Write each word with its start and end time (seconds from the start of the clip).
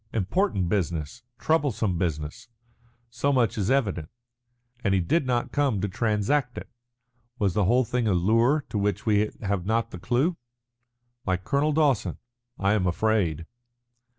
Important 0.13 0.67
business, 0.67 1.21
troublesome 1.37 1.99
business 1.99 2.47
so 3.11 3.31
much 3.31 3.55
is 3.55 3.69
evident. 3.69 4.09
And 4.83 4.95
he 4.95 4.99
did 4.99 5.27
not 5.27 5.51
come 5.51 5.79
to 5.79 5.87
transact 5.87 6.57
it. 6.57 6.67
Was 7.37 7.53
the 7.53 7.65
whole 7.65 7.85
thing 7.85 8.07
a 8.07 8.13
lure 8.13 8.65
to 8.69 8.79
which 8.79 9.05
we 9.05 9.29
have 9.43 9.63
not 9.67 9.91
the 9.91 9.99
clue? 9.99 10.37
Like 11.27 11.43
Colonel 11.43 11.71
Dawson, 11.71 12.17
I 12.57 12.73
am 12.73 12.87
afraid." 12.87 13.45